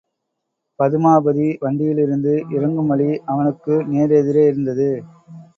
[0.79, 4.89] பதுமாபதி வண்டியிலிருந்து இறங்கும் வழி அவனுக்கு நேர் எதிரே இருந்தது.